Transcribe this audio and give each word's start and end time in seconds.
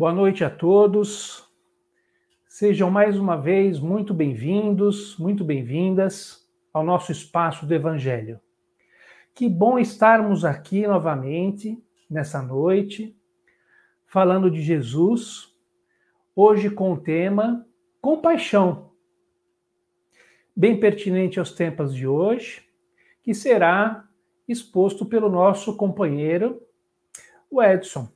Boa 0.00 0.14
noite 0.14 0.42
a 0.42 0.48
todos. 0.48 1.46
Sejam 2.48 2.90
mais 2.90 3.18
uma 3.18 3.36
vez 3.36 3.78
muito 3.78 4.14
bem-vindos, 4.14 5.14
muito 5.18 5.44
bem-vindas 5.44 6.50
ao 6.72 6.82
nosso 6.82 7.12
espaço 7.12 7.66
do 7.66 7.74
Evangelho. 7.74 8.40
Que 9.34 9.46
bom 9.46 9.78
estarmos 9.78 10.42
aqui 10.42 10.86
novamente 10.86 11.84
nessa 12.08 12.40
noite, 12.40 13.14
falando 14.06 14.50
de 14.50 14.62
Jesus, 14.62 15.54
hoje 16.34 16.70
com 16.70 16.94
o 16.94 16.98
tema 16.98 17.68
compaixão. 18.00 18.92
Bem 20.56 20.80
pertinente 20.80 21.38
aos 21.38 21.52
tempos 21.52 21.94
de 21.94 22.06
hoje, 22.06 22.66
que 23.22 23.34
será 23.34 24.08
exposto 24.48 25.04
pelo 25.04 25.28
nosso 25.28 25.76
companheiro, 25.76 26.58
o 27.50 27.62
Edson. 27.62 28.10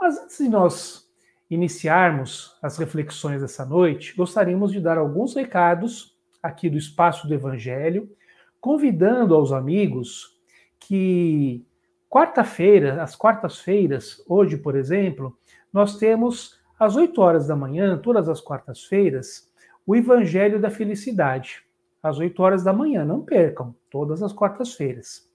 Mas 0.00 0.18
antes 0.18 0.38
de 0.38 0.48
nós 0.48 1.08
iniciarmos 1.50 2.56
as 2.62 2.76
reflexões 2.78 3.40
dessa 3.40 3.64
noite, 3.64 4.14
gostaríamos 4.16 4.72
de 4.72 4.80
dar 4.80 4.98
alguns 4.98 5.34
recados 5.34 6.16
aqui 6.42 6.68
do 6.68 6.76
Espaço 6.76 7.26
do 7.26 7.34
Evangelho, 7.34 8.10
convidando 8.60 9.34
aos 9.34 9.52
amigos 9.52 10.38
que 10.78 11.66
quarta-feira, 12.08 13.02
às 13.02 13.16
quartas-feiras, 13.16 14.22
hoje, 14.28 14.56
por 14.56 14.76
exemplo, 14.76 15.36
nós 15.72 15.96
temos 15.96 16.60
às 16.78 16.96
8 16.96 17.20
horas 17.20 17.46
da 17.46 17.56
manhã, 17.56 17.98
todas 17.98 18.28
as 18.28 18.40
quartas-feiras, 18.40 19.50
o 19.86 19.96
Evangelho 19.96 20.60
da 20.60 20.70
Felicidade. 20.70 21.62
Às 22.02 22.18
8 22.18 22.40
horas 22.42 22.62
da 22.62 22.72
manhã, 22.72 23.04
não 23.04 23.22
percam, 23.22 23.74
todas 23.90 24.22
as 24.22 24.32
quartas-feiras. 24.32 25.28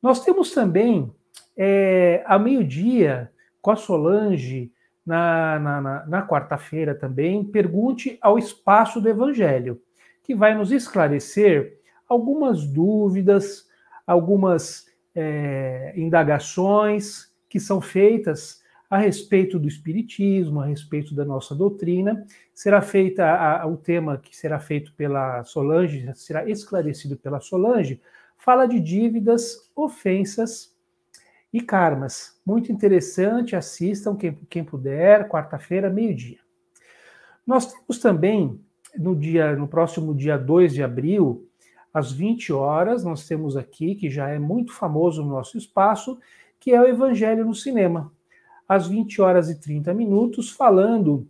Nós 0.00 0.22
temos 0.24 0.52
também, 0.52 1.12
é, 1.56 2.22
a 2.26 2.38
meio-dia, 2.38 3.32
com 3.64 3.70
a 3.70 3.76
Solange, 3.76 4.70
na, 5.06 5.58
na, 5.58 5.80
na, 5.80 6.06
na 6.06 6.28
quarta-feira 6.28 6.94
também, 6.94 7.42
pergunte 7.42 8.18
ao 8.20 8.38
espaço 8.38 9.00
do 9.00 9.08
Evangelho, 9.08 9.80
que 10.22 10.34
vai 10.34 10.54
nos 10.54 10.70
esclarecer 10.70 11.78
algumas 12.06 12.66
dúvidas, 12.66 13.66
algumas 14.06 14.84
é, 15.14 15.94
indagações 15.96 17.32
que 17.48 17.58
são 17.58 17.80
feitas 17.80 18.62
a 18.90 18.98
respeito 18.98 19.58
do 19.58 19.66
Espiritismo, 19.66 20.60
a 20.60 20.66
respeito 20.66 21.14
da 21.14 21.24
nossa 21.24 21.54
doutrina. 21.54 22.26
Será 22.52 22.82
feita 22.82 23.24
a, 23.24 23.62
a, 23.62 23.66
o 23.66 23.78
tema 23.78 24.18
que 24.18 24.36
será 24.36 24.60
feito 24.60 24.92
pela 24.92 25.42
Solange, 25.42 26.12
será 26.14 26.46
esclarecido 26.46 27.16
pela 27.16 27.40
Solange, 27.40 27.98
fala 28.36 28.66
de 28.66 28.78
dívidas, 28.78 29.72
ofensas 29.74 30.73
e 31.54 31.60
karmas. 31.60 32.36
Muito 32.44 32.72
interessante, 32.72 33.54
assistam 33.54 34.16
quem, 34.16 34.34
quem 34.50 34.64
puder, 34.64 35.28
quarta-feira, 35.28 35.88
meio-dia. 35.88 36.40
Nós 37.46 37.72
temos 37.72 38.00
também, 38.00 38.60
no 38.98 39.14
dia, 39.14 39.54
no 39.54 39.68
próximo 39.68 40.12
dia 40.12 40.36
2 40.36 40.74
de 40.74 40.82
abril, 40.82 41.48
às 41.92 42.10
20 42.10 42.52
horas, 42.52 43.04
nós 43.04 43.28
temos 43.28 43.56
aqui, 43.56 43.94
que 43.94 44.10
já 44.10 44.28
é 44.28 44.36
muito 44.36 44.72
famoso 44.72 45.22
no 45.22 45.30
nosso 45.30 45.56
espaço, 45.56 46.18
que 46.58 46.72
é 46.72 46.80
o 46.80 46.88
Evangelho 46.88 47.44
no 47.44 47.54
Cinema. 47.54 48.12
Às 48.68 48.88
20 48.88 49.22
horas 49.22 49.48
e 49.48 49.60
30 49.60 49.94
minutos, 49.94 50.50
falando, 50.50 51.28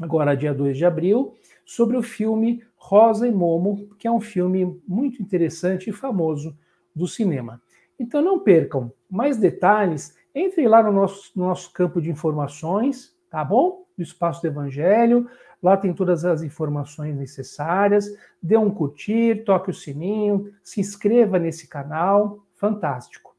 agora 0.00 0.36
dia 0.36 0.52
2 0.52 0.76
de 0.76 0.84
abril, 0.84 1.36
sobre 1.64 1.96
o 1.96 2.02
filme 2.02 2.64
Rosa 2.74 3.28
e 3.28 3.30
Momo, 3.30 3.88
que 3.96 4.08
é 4.08 4.10
um 4.10 4.20
filme 4.20 4.76
muito 4.88 5.22
interessante 5.22 5.88
e 5.88 5.92
famoso 5.92 6.58
do 6.92 7.06
cinema. 7.06 7.62
Então 7.98 8.22
não 8.22 8.38
percam 8.38 8.92
mais 9.10 9.36
detalhes, 9.36 10.16
entrem 10.34 10.68
lá 10.68 10.82
no 10.82 10.92
nosso, 10.92 11.30
no 11.34 11.46
nosso 11.46 11.72
campo 11.72 12.00
de 12.00 12.10
informações, 12.10 13.16
tá 13.30 13.44
bom? 13.44 13.86
Do 13.96 14.02
Espaço 14.02 14.42
do 14.42 14.48
Evangelho, 14.48 15.28
lá 15.62 15.76
tem 15.76 15.94
todas 15.94 16.24
as 16.24 16.42
informações 16.42 17.16
necessárias. 17.16 18.06
Dê 18.42 18.56
um 18.56 18.70
curtir, 18.70 19.44
toque 19.44 19.70
o 19.70 19.74
sininho, 19.74 20.52
se 20.62 20.80
inscreva 20.80 21.38
nesse 21.38 21.66
canal, 21.66 22.44
fantástico. 22.54 23.34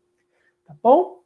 Tá 0.66 0.76
bom? 0.82 1.22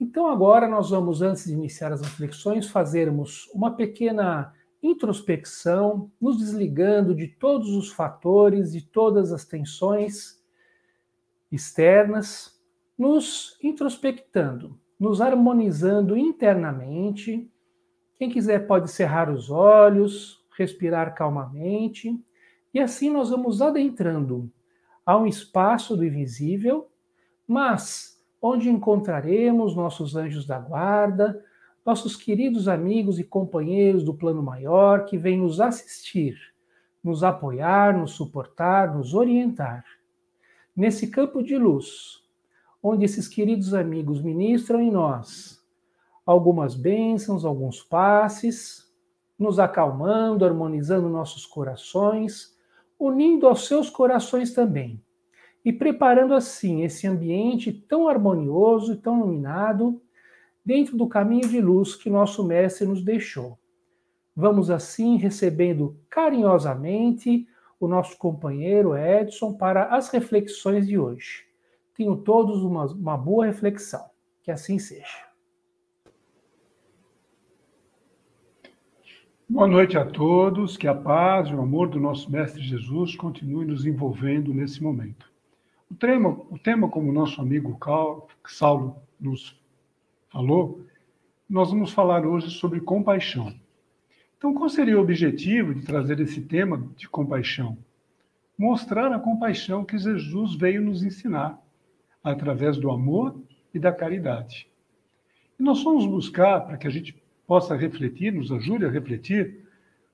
Então 0.00 0.26
agora 0.26 0.66
nós 0.66 0.90
vamos, 0.90 1.22
antes 1.22 1.44
de 1.44 1.52
iniciar 1.52 1.92
as 1.92 2.00
reflexões, 2.00 2.68
fazermos 2.68 3.48
uma 3.54 3.76
pequena 3.76 4.52
introspecção, 4.82 6.10
nos 6.20 6.38
desligando 6.38 7.14
de 7.14 7.28
todos 7.28 7.70
os 7.70 7.92
fatores, 7.92 8.72
de 8.72 8.82
todas 8.82 9.32
as 9.32 9.44
tensões 9.44 10.42
externas, 11.52 12.51
nos 13.02 13.58
introspectando, 13.60 14.78
nos 14.96 15.20
harmonizando 15.20 16.16
internamente. 16.16 17.50
Quem 18.16 18.30
quiser 18.30 18.64
pode 18.64 18.92
cerrar 18.92 19.28
os 19.28 19.50
olhos, 19.50 20.40
respirar 20.56 21.12
calmamente, 21.12 22.16
e 22.72 22.78
assim 22.78 23.10
nós 23.10 23.30
vamos 23.30 23.60
adentrando 23.60 24.48
a 25.04 25.18
um 25.18 25.26
espaço 25.26 25.96
do 25.96 26.04
invisível, 26.04 26.88
mas 27.44 28.24
onde 28.40 28.70
encontraremos 28.70 29.74
nossos 29.74 30.14
anjos 30.14 30.46
da 30.46 30.60
guarda, 30.60 31.44
nossos 31.84 32.14
queridos 32.14 32.68
amigos 32.68 33.18
e 33.18 33.24
companheiros 33.24 34.04
do 34.04 34.14
plano 34.14 34.44
maior 34.44 35.06
que 35.06 35.18
vêm 35.18 35.38
nos 35.38 35.60
assistir, 35.60 36.38
nos 37.02 37.24
apoiar, 37.24 37.98
nos 37.98 38.12
suportar, 38.12 38.94
nos 38.94 39.12
orientar. 39.12 39.84
Nesse 40.76 41.10
campo 41.10 41.42
de 41.42 41.58
luz, 41.58 42.21
onde 42.82 43.04
esses 43.04 43.28
queridos 43.28 43.72
amigos 43.72 44.20
ministram 44.20 44.80
em 44.80 44.90
nós 44.90 45.62
algumas 46.24 46.74
bênçãos, 46.74 47.44
alguns 47.44 47.82
passes, 47.82 48.90
nos 49.38 49.58
acalmando, 49.58 50.44
harmonizando 50.44 51.08
nossos 51.08 51.44
corações, 51.44 52.56
unindo 52.98 53.46
aos 53.46 53.66
seus 53.66 53.90
corações 53.90 54.52
também, 54.52 55.02
e 55.64 55.72
preparando 55.72 56.34
assim 56.34 56.82
esse 56.82 57.06
ambiente 57.06 57.72
tão 57.72 58.08
harmonioso 58.08 58.92
e 58.92 58.96
tão 58.96 59.18
iluminado 59.18 60.00
dentro 60.64 60.96
do 60.96 61.08
caminho 61.08 61.48
de 61.48 61.60
luz 61.60 61.96
que 61.96 62.08
nosso 62.08 62.44
Mestre 62.44 62.86
nos 62.86 63.04
deixou. 63.04 63.58
Vamos 64.34 64.70
assim 64.70 65.16
recebendo 65.16 65.96
carinhosamente 66.08 67.46
o 67.78 67.88
nosso 67.88 68.16
companheiro 68.16 68.96
Edson 68.96 69.54
para 69.54 69.86
as 69.86 70.08
reflexões 70.08 70.86
de 70.86 70.96
hoje. 70.96 71.51
Tenham 71.94 72.16
todos 72.16 72.62
uma, 72.62 72.86
uma 72.86 73.16
boa 73.16 73.46
reflexão. 73.46 74.04
Que 74.42 74.50
assim 74.50 74.78
seja. 74.78 75.32
Boa 79.48 79.68
noite 79.68 79.98
a 79.98 80.06
todos, 80.06 80.78
que 80.78 80.88
a 80.88 80.94
paz 80.94 81.48
e 81.48 81.54
o 81.54 81.60
amor 81.60 81.90
do 81.90 82.00
nosso 82.00 82.32
Mestre 82.32 82.62
Jesus 82.62 83.14
continue 83.14 83.66
nos 83.66 83.84
envolvendo 83.84 84.54
nesse 84.54 84.82
momento. 84.82 85.30
O 85.90 85.94
tema, 85.94 86.30
o 86.50 86.58
tema 86.58 86.88
como 86.88 87.10
o 87.10 87.12
nosso 87.12 87.38
amigo 87.38 87.78
Saulo 88.46 88.96
nos 89.20 89.60
falou, 90.30 90.80
nós 91.46 91.70
vamos 91.70 91.92
falar 91.92 92.26
hoje 92.26 92.48
sobre 92.50 92.80
compaixão. 92.80 93.54
Então, 94.38 94.54
qual 94.54 94.70
seria 94.70 94.98
o 94.98 95.02
objetivo 95.02 95.74
de 95.74 95.82
trazer 95.82 96.18
esse 96.18 96.40
tema 96.40 96.88
de 96.96 97.06
compaixão? 97.06 97.76
Mostrar 98.56 99.12
a 99.12 99.20
compaixão 99.20 99.84
que 99.84 99.98
Jesus 99.98 100.54
veio 100.54 100.80
nos 100.80 101.04
ensinar 101.04 101.62
através 102.22 102.76
do 102.76 102.90
amor 102.90 103.36
e 103.74 103.78
da 103.78 103.92
caridade. 103.92 104.68
E 105.58 105.62
nós 105.62 105.82
fomos 105.82 106.06
buscar, 106.06 106.60
para 106.60 106.76
que 106.76 106.86
a 106.86 106.90
gente 106.90 107.16
possa 107.46 107.76
refletir, 107.76 108.32
nos 108.32 108.50
ajude 108.52 108.84
a 108.84 108.90
refletir, 108.90 109.62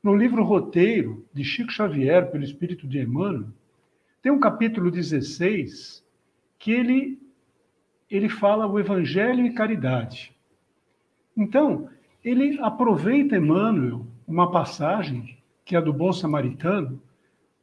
no 0.03 0.15
livro 0.15 0.45
Roteiro, 0.45 1.27
de 1.33 1.43
Chico 1.45 1.73
Xavier, 1.73 2.31
pelo 2.31 2.45
Espírito 2.45 2.87
de 2.87 3.01
Emmanuel, 3.01 3.49
tem 4.23 4.33
um 4.33 4.41
capítulo 4.41 4.91
16 4.91 6.05
que 6.59 6.73
ele, 6.73 7.21
ele 8.11 8.29
fala 8.29 8.67
o 8.67 8.79
Evangelho 8.79 9.45
e 9.45 9.53
caridade. 9.53 10.35
Então, 11.37 11.89
ele 12.25 12.59
aproveita, 12.61 13.37
Emmanuel, 13.37 14.05
uma 14.27 14.51
passagem, 14.51 15.39
que 15.65 15.75
é 15.75 15.79
a 15.79 15.83
do 15.83 15.93
Bom 15.93 16.13
Samaritano, 16.13 17.01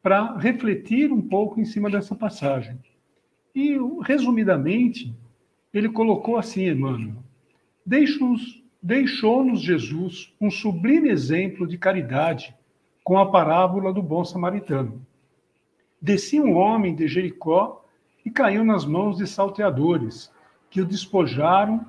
para 0.01 0.37
refletir 0.37 1.11
um 1.11 1.21
pouco 1.21 1.59
em 1.59 1.65
cima 1.65 1.89
dessa 1.89 2.15
passagem. 2.15 2.79
E, 3.55 3.77
resumidamente, 4.03 5.15
ele 5.73 5.87
colocou 5.87 6.37
assim, 6.37 6.67
Emmanuel: 6.67 7.23
deixou-nos 8.83 9.61
Jesus 9.61 10.33
um 10.41 10.51
sublime 10.51 11.09
exemplo 11.09 11.65
de 11.65 11.77
caridade 11.77 12.53
com 13.01 13.17
a 13.17 13.31
parábola 13.31 13.93
do 13.93 14.01
bom 14.01 14.25
samaritano. 14.25 15.05
Descia 16.01 16.43
um 16.43 16.55
homem 16.55 16.93
de 16.93 17.07
Jericó 17.07 17.85
e 18.25 18.29
caiu 18.29 18.65
nas 18.65 18.83
mãos 18.85 19.17
de 19.17 19.25
salteadores, 19.25 20.31
que 20.69 20.81
o 20.81 20.85
despojaram, 20.85 21.85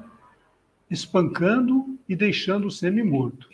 espancando 0.88 1.98
e 2.08 2.14
deixando 2.14 2.70
semi-morto. 2.70 3.48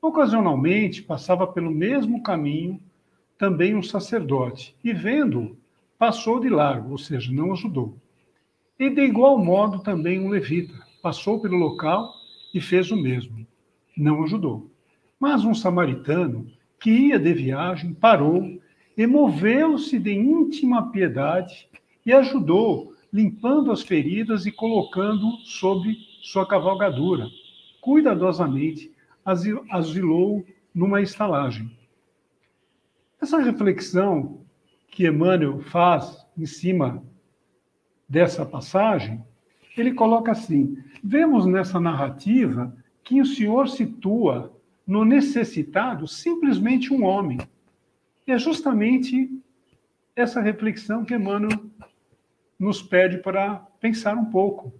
Ocasionalmente 0.00 1.02
passava 1.02 1.46
pelo 1.46 1.70
mesmo 1.70 2.22
caminho 2.22 2.80
também 3.36 3.74
um 3.74 3.82
sacerdote, 3.82 4.74
e 4.82 4.92
vendo-o, 4.92 5.56
passou 6.02 6.40
de 6.40 6.48
largo, 6.48 6.90
ou 6.90 6.98
seja, 6.98 7.30
não 7.30 7.52
ajudou. 7.52 7.96
E 8.76 8.90
de 8.90 9.02
igual 9.02 9.38
modo 9.38 9.78
também 9.78 10.18
um 10.18 10.30
levita 10.30 10.74
passou 11.00 11.40
pelo 11.40 11.56
local 11.56 12.12
e 12.52 12.60
fez 12.60 12.90
o 12.90 12.96
mesmo. 12.96 13.46
não 13.96 14.24
ajudou. 14.24 14.68
Mas 15.20 15.44
um 15.44 15.54
samaritano 15.54 16.50
que 16.80 16.90
ia 16.90 17.20
de 17.20 17.32
viagem 17.32 17.94
parou, 17.94 18.60
emoveu-se 18.98 19.96
de 19.96 20.12
íntima 20.12 20.90
piedade 20.90 21.68
e 22.04 22.12
ajudou, 22.12 22.94
limpando 23.12 23.70
as 23.70 23.82
feridas 23.82 24.44
e 24.44 24.50
colocando 24.50 25.36
sobre 25.44 25.96
sua 26.20 26.44
cavalgadura. 26.44 27.28
Cuidadosamente 27.80 28.90
asilou 29.70 30.44
numa 30.74 31.00
estalagem. 31.00 31.70
Essa 33.20 33.38
reflexão 33.38 34.41
que 34.92 35.08
Emmanuel 35.08 35.58
faz 35.62 36.24
em 36.36 36.44
cima 36.44 37.02
dessa 38.06 38.44
passagem, 38.44 39.24
ele 39.76 39.94
coloca 39.94 40.30
assim: 40.30 40.76
vemos 41.02 41.46
nessa 41.46 41.80
narrativa 41.80 42.76
que 43.02 43.20
o 43.20 43.26
Senhor 43.26 43.68
situa 43.68 44.54
no 44.86 45.04
necessitado 45.04 46.06
simplesmente 46.06 46.92
um 46.92 47.04
homem. 47.04 47.38
E 48.26 48.32
é 48.32 48.38
justamente 48.38 49.30
essa 50.14 50.42
reflexão 50.42 51.04
que 51.04 51.14
Emmanuel 51.14 51.58
nos 52.58 52.82
pede 52.82 53.16
para 53.16 53.66
pensar 53.80 54.14
um 54.16 54.26
pouco. 54.26 54.72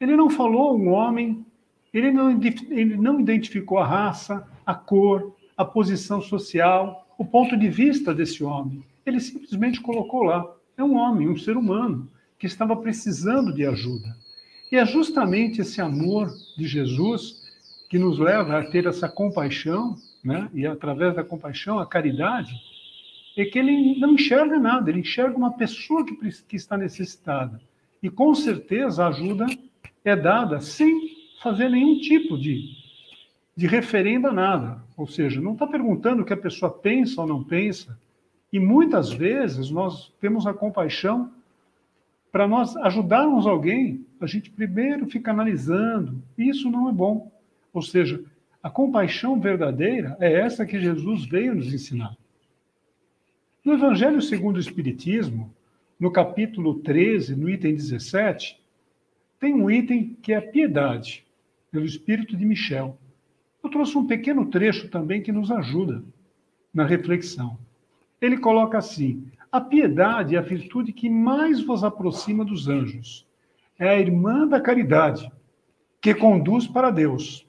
Ele 0.00 0.16
não 0.16 0.28
falou 0.28 0.76
um 0.76 0.88
homem, 0.88 1.46
ele 1.92 2.10
não, 2.10 2.28
ele 2.70 2.96
não 2.96 3.20
identificou 3.20 3.78
a 3.78 3.86
raça, 3.86 4.46
a 4.66 4.74
cor, 4.74 5.36
a 5.56 5.64
posição 5.64 6.20
social, 6.20 7.06
o 7.16 7.24
ponto 7.24 7.56
de 7.56 7.68
vista 7.68 8.12
desse 8.12 8.42
homem. 8.42 8.84
Ele 9.06 9.20
simplesmente 9.20 9.80
colocou 9.80 10.22
lá. 10.22 10.44
É 10.76 10.82
um 10.82 10.96
homem, 10.96 11.28
um 11.28 11.36
ser 11.36 11.56
humano, 11.56 12.10
que 12.38 12.46
estava 12.46 12.76
precisando 12.76 13.52
de 13.52 13.64
ajuda. 13.64 14.16
E 14.70 14.76
é 14.76 14.84
justamente 14.84 15.60
esse 15.60 15.80
amor 15.80 16.32
de 16.56 16.66
Jesus 16.66 17.42
que 17.88 17.98
nos 17.98 18.18
leva 18.18 18.58
a 18.58 18.64
ter 18.64 18.86
essa 18.86 19.08
compaixão, 19.08 19.96
né? 20.24 20.50
e 20.52 20.66
através 20.66 21.14
da 21.14 21.22
compaixão, 21.22 21.78
a 21.78 21.86
caridade, 21.86 22.52
é 23.36 23.44
que 23.44 23.58
ele 23.58 23.98
não 23.98 24.14
enxerga 24.14 24.58
nada, 24.58 24.90
ele 24.90 25.00
enxerga 25.00 25.36
uma 25.36 25.52
pessoa 25.52 26.04
que, 26.04 26.16
que 26.48 26.56
está 26.56 26.76
necessitada. 26.76 27.60
E 28.02 28.10
com 28.10 28.34
certeza 28.34 29.04
a 29.04 29.08
ajuda 29.08 29.46
é 30.04 30.14
dada 30.14 30.60
sem 30.60 31.14
fazer 31.42 31.68
nenhum 31.68 31.98
tipo 32.00 32.38
de, 32.38 32.70
de 33.56 33.66
referenda 33.66 34.28
a 34.28 34.32
nada. 34.32 34.82
Ou 34.96 35.06
seja, 35.06 35.40
não 35.40 35.52
está 35.52 35.66
perguntando 35.66 36.22
o 36.22 36.24
que 36.24 36.32
a 36.32 36.36
pessoa 36.36 36.70
pensa 36.70 37.20
ou 37.20 37.26
não 37.26 37.42
pensa. 37.42 37.98
E 38.54 38.60
muitas 38.60 39.12
vezes 39.12 39.68
nós 39.68 40.12
temos 40.20 40.46
a 40.46 40.54
compaixão 40.54 41.32
para 42.30 42.46
nós 42.46 42.76
ajudarmos 42.76 43.48
alguém, 43.48 44.06
a 44.20 44.28
gente 44.28 44.48
primeiro 44.48 45.10
fica 45.10 45.32
analisando. 45.32 46.22
E 46.38 46.50
isso 46.50 46.70
não 46.70 46.88
é 46.88 46.92
bom. 46.92 47.32
Ou 47.72 47.82
seja, 47.82 48.24
a 48.62 48.70
compaixão 48.70 49.40
verdadeira 49.40 50.16
é 50.20 50.32
essa 50.32 50.64
que 50.64 50.80
Jesus 50.80 51.24
veio 51.24 51.56
nos 51.56 51.74
ensinar. 51.74 52.16
No 53.64 53.72
Evangelho 53.72 54.22
segundo 54.22 54.54
o 54.54 54.60
Espiritismo, 54.60 55.52
no 55.98 56.12
capítulo 56.12 56.76
13, 56.76 57.34
no 57.34 57.50
item 57.50 57.74
17, 57.74 58.56
tem 59.40 59.52
um 59.52 59.68
item 59.68 60.16
que 60.22 60.32
é 60.32 60.40
piedade, 60.40 61.26
pelo 61.72 61.84
espírito 61.84 62.36
de 62.36 62.44
Michel. 62.44 62.96
Eu 63.64 63.68
trouxe 63.68 63.98
um 63.98 64.06
pequeno 64.06 64.46
trecho 64.46 64.88
também 64.88 65.20
que 65.20 65.32
nos 65.32 65.50
ajuda 65.50 66.04
na 66.72 66.86
reflexão. 66.86 67.58
Ele 68.20 68.38
coloca 68.38 68.78
assim: 68.78 69.26
a 69.50 69.60
piedade 69.60 70.34
é 70.34 70.38
a 70.38 70.42
virtude 70.42 70.92
que 70.92 71.08
mais 71.08 71.62
vos 71.62 71.84
aproxima 71.84 72.44
dos 72.44 72.68
anjos. 72.68 73.26
É 73.78 73.88
a 73.88 74.00
irmã 74.00 74.46
da 74.46 74.60
caridade, 74.60 75.30
que 76.00 76.14
conduz 76.14 76.66
para 76.66 76.90
Deus. 76.90 77.46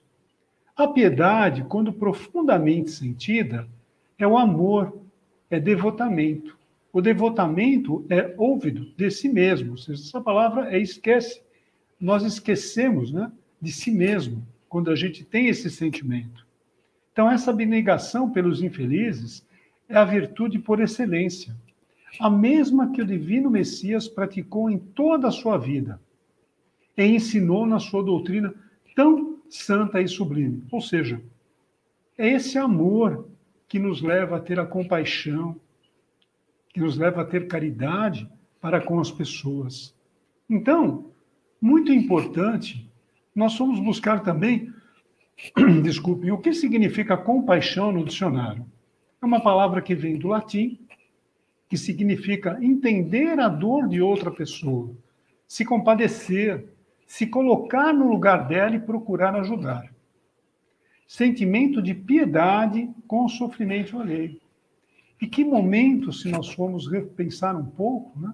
A 0.75 0.87
piedade, 0.87 1.63
quando 1.63 1.93
profundamente 1.93 2.91
sentida, 2.91 3.67
é 4.17 4.27
o 4.27 4.37
amor, 4.37 5.01
é 5.49 5.59
devotamento. 5.59 6.57
O 6.91 7.01
devotamento 7.01 8.05
é 8.09 8.33
ouvido 8.37 8.93
de 8.95 9.09
si 9.09 9.27
mesmo. 9.27 9.75
Essa 9.75 10.21
palavra 10.21 10.73
é 10.73 10.79
esquece. 10.79 11.41
Nós 11.99 12.23
esquecemos 12.23 13.11
né, 13.11 13.31
de 13.61 13.71
si 13.71 13.91
mesmo 13.91 14.45
quando 14.69 14.91
a 14.91 14.95
gente 14.95 15.23
tem 15.23 15.47
esse 15.47 15.69
sentimento. 15.69 16.45
Então, 17.11 17.31
essa 17.31 17.51
abnegação 17.51 18.29
pelos 18.29 18.61
infelizes 18.61 19.45
é 19.87 19.97
a 19.97 20.05
virtude 20.05 20.59
por 20.59 20.79
excelência, 20.79 21.55
a 22.19 22.29
mesma 22.29 22.91
que 22.91 23.01
o 23.01 23.05
divino 23.05 23.49
Messias 23.49 24.07
praticou 24.07 24.69
em 24.69 24.77
toda 24.77 25.27
a 25.27 25.31
sua 25.31 25.57
vida 25.57 25.99
e 26.97 27.03
ensinou 27.05 27.65
na 27.65 27.79
sua 27.79 28.03
doutrina 28.03 28.53
tão 28.95 29.39
santa 29.49 30.01
e 30.01 30.07
sublime. 30.07 30.63
Ou 30.71 30.81
seja, 30.81 31.21
é 32.17 32.29
esse 32.29 32.57
amor 32.57 33.27
que 33.67 33.77
nos 33.77 34.01
leva 34.01 34.37
a 34.37 34.39
ter 34.39 34.59
a 34.59 34.65
compaixão, 34.65 35.59
que 36.73 36.79
nos 36.79 36.97
leva 36.97 37.21
a 37.21 37.25
ter 37.25 37.47
caridade 37.47 38.29
para 38.61 38.81
com 38.81 38.99
as 38.99 39.11
pessoas. 39.11 39.93
Então, 40.49 41.11
muito 41.59 41.91
importante, 41.91 42.89
nós 43.35 43.57
vamos 43.57 43.79
buscar 43.79 44.21
também, 44.23 44.71
desculpem, 45.83 46.31
o 46.31 46.37
que 46.37 46.53
significa 46.53 47.17
compaixão 47.17 47.91
no 47.91 48.05
dicionário. 48.05 48.65
É 49.21 49.25
uma 49.25 49.41
palavra 49.41 49.81
que 49.81 49.95
vem 49.95 50.17
do 50.17 50.27
latim, 50.27 50.79
que 51.69 51.77
significa 51.77 52.57
entender 52.61 53.39
a 53.39 53.47
dor 53.47 53.87
de 53.87 54.01
outra 54.01 54.31
pessoa, 54.31 54.95
se 55.47 55.65
compadecer, 55.65 56.69
se 57.05 57.27
colocar 57.27 57.93
no 57.93 58.07
lugar 58.07 58.47
dela 58.47 58.75
e 58.75 58.79
procurar 58.79 59.35
ajudar. 59.35 59.93
Sentimento 61.07 61.81
de 61.81 61.93
piedade 61.93 62.89
com 63.07 63.25
o 63.25 63.29
sofrimento 63.29 63.99
alheio. 63.99 64.39
E 65.21 65.27
que 65.27 65.43
momento, 65.43 66.11
se 66.11 66.29
nós 66.29 66.49
formos 66.49 66.87
repensar 66.87 67.55
um 67.55 67.65
pouco, 67.65 68.19
né? 68.19 68.33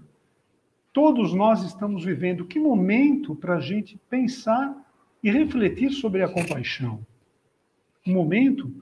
todos 0.93 1.33
nós 1.33 1.63
estamos 1.63 2.03
vivendo, 2.03 2.45
que 2.45 2.59
momento 2.59 3.35
para 3.35 3.57
a 3.57 3.61
gente 3.61 3.99
pensar 4.09 4.75
e 5.23 5.29
refletir 5.29 5.91
sobre 5.91 6.23
a 6.23 6.29
compaixão? 6.29 7.05
Um 8.05 8.13
momento 8.13 8.73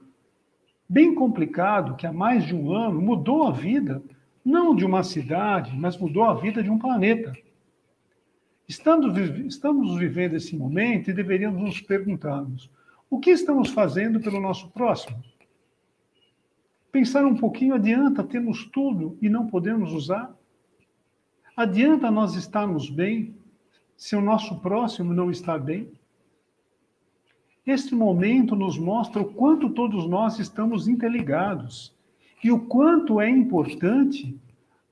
bem 0.90 1.14
complicado 1.14 1.94
que 1.94 2.04
há 2.04 2.12
mais 2.12 2.44
de 2.44 2.52
um 2.52 2.72
ano 2.72 3.00
mudou 3.00 3.46
a 3.46 3.52
vida, 3.52 4.02
não 4.44 4.74
de 4.74 4.84
uma 4.84 5.04
cidade, 5.04 5.72
mas 5.76 5.96
mudou 5.96 6.24
a 6.24 6.34
vida 6.34 6.60
de 6.64 6.68
um 6.68 6.80
planeta. 6.80 7.32
Estamos, 8.66 9.14
vivendo 9.96 10.34
esse 10.34 10.56
momento 10.56 11.08
e 11.08 11.12
deveríamos 11.12 11.62
nos 11.62 11.80
perguntarmos: 11.80 12.68
o 13.08 13.20
que 13.20 13.30
estamos 13.30 13.70
fazendo 13.70 14.18
pelo 14.18 14.40
nosso 14.40 14.68
próximo? 14.70 15.22
Pensar 16.90 17.24
um 17.24 17.36
pouquinho 17.36 17.74
adianta 17.74 18.24
termos 18.24 18.64
tudo 18.64 19.16
e 19.22 19.28
não 19.28 19.46
podemos 19.46 19.92
usar? 19.92 20.36
Adianta 21.56 22.10
nós 22.10 22.34
estarmos 22.34 22.90
bem 22.90 23.32
se 23.96 24.16
o 24.16 24.20
nosso 24.20 24.58
próximo 24.58 25.14
não 25.14 25.30
está 25.30 25.56
bem? 25.56 25.88
Este 27.70 27.94
momento 27.94 28.56
nos 28.56 28.76
mostra 28.76 29.22
o 29.22 29.32
quanto 29.32 29.70
todos 29.70 30.04
nós 30.04 30.40
estamos 30.40 30.88
interligados 30.88 31.94
e 32.42 32.50
o 32.50 32.58
quanto 32.58 33.20
é 33.20 33.30
importante 33.30 34.36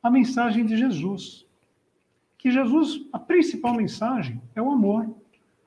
a 0.00 0.08
mensagem 0.08 0.64
de 0.64 0.76
Jesus 0.76 1.44
que 2.38 2.52
Jesus, 2.52 3.04
a 3.12 3.18
principal 3.18 3.74
mensagem 3.74 4.40
é 4.54 4.62
o 4.62 4.70
amor. 4.70 5.12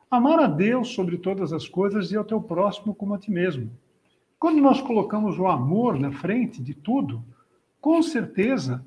Amar 0.09 0.39
a 0.39 0.47
Deus 0.47 0.93
sobre 0.93 1.17
todas 1.17 1.51
as 1.51 1.67
coisas 1.67 2.13
e 2.13 2.15
ao 2.15 2.23
teu 2.23 2.41
próximo 2.41 2.95
como 2.95 3.13
a 3.13 3.17
ti 3.17 3.29
mesmo. 3.29 3.69
Quando 4.39 4.61
nós 4.61 4.79
colocamos 4.79 5.37
o 5.37 5.47
amor 5.47 5.99
na 5.99 6.13
frente 6.13 6.63
de 6.63 6.73
tudo, 6.73 7.21
com 7.81 8.01
certeza 8.01 8.85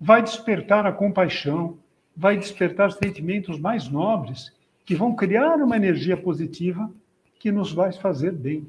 vai 0.00 0.20
despertar 0.20 0.86
a 0.86 0.92
compaixão, 0.92 1.78
vai 2.16 2.36
despertar 2.36 2.90
sentimentos 2.90 3.60
mais 3.60 3.88
nobres 3.88 4.52
que 4.84 4.96
vão 4.96 5.14
criar 5.14 5.62
uma 5.62 5.76
energia 5.76 6.16
positiva 6.16 6.90
que 7.40 7.50
nos 7.50 7.72
vai 7.72 7.90
fazer 7.90 8.32
bem. 8.32 8.68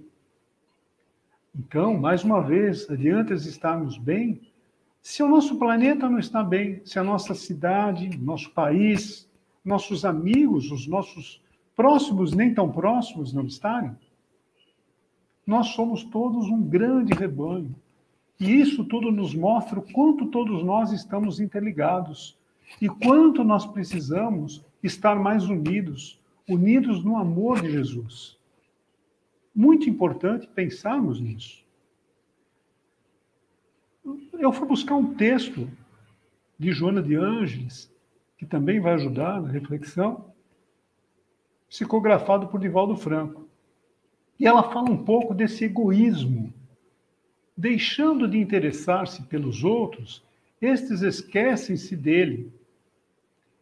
Então, 1.53 1.99
mais 1.99 2.23
uma 2.23 2.41
vez, 2.41 2.89
adianta 2.89 3.33
estarmos 3.33 3.97
bem, 3.97 4.39
se 5.01 5.21
o 5.21 5.27
nosso 5.27 5.59
planeta 5.59 6.09
não 6.09 6.17
está 6.17 6.41
bem, 6.41 6.81
se 6.85 6.97
a 6.97 7.03
nossa 7.03 7.35
cidade, 7.35 8.17
nosso 8.17 8.49
país, 8.51 9.29
nossos 9.63 10.05
amigos, 10.05 10.71
os 10.71 10.87
nossos 10.87 11.43
próximos, 11.75 12.31
nem 12.31 12.53
tão 12.53 12.71
próximos, 12.71 13.33
não 13.33 13.45
estarem, 13.45 13.91
nós 15.45 15.67
somos 15.67 16.05
todos 16.05 16.47
um 16.47 16.61
grande 16.63 17.13
rebanho. 17.13 17.75
E 18.39 18.49
isso 18.61 18.85
tudo 18.85 19.11
nos 19.11 19.35
mostra 19.35 19.79
o 19.79 19.91
quanto 19.91 20.27
todos 20.27 20.63
nós 20.63 20.93
estamos 20.93 21.41
interligados 21.41 22.37
e 22.81 22.87
quanto 22.87 23.43
nós 23.43 23.65
precisamos 23.65 24.63
estar 24.81 25.15
mais 25.15 25.49
unidos, 25.49 26.17
unidos 26.47 27.03
no 27.03 27.17
amor 27.17 27.61
de 27.61 27.69
Jesus. 27.69 28.39
Muito 29.53 29.89
importante 29.89 30.48
pensarmos 30.48 31.20
nisso 31.20 31.62
eu 34.41 34.51
fui 34.51 34.67
buscar 34.67 34.96
um 34.96 35.13
texto 35.13 35.70
de 36.58 36.72
Joana 36.72 37.01
de 37.01 37.15
Ângeles, 37.15 37.91
que 38.38 38.46
também 38.46 38.79
vai 38.79 38.93
ajudar 38.93 39.39
na 39.39 39.50
reflexão, 39.50 40.34
psicografado 41.70 42.48
por 42.48 42.60
Divaldo 42.60 42.98
Franco. 42.98 43.48
E 44.39 44.48
ela 44.48 44.63
fala 44.63 44.89
um 44.89 45.03
pouco 45.03 45.34
desse 45.34 45.65
egoísmo. 45.65 46.51
Deixando 47.55 48.27
de 48.27 48.39
interessar-se 48.39 49.22
pelos 49.24 49.63
outros, 49.63 50.24
estes 50.60 51.03
esquecem-se 51.03 51.96
dele. 51.96 52.51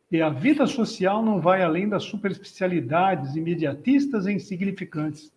E 0.09 0.21
a 0.21 0.29
vida 0.29 0.65
social 0.65 1.23
não 1.23 1.41
vai 1.41 1.61
além 1.61 1.89
das 1.89 2.03
superficialidades 2.03 3.35
imediatistas 3.35 4.25
e 4.25 4.31
insignificantes. 4.31 5.31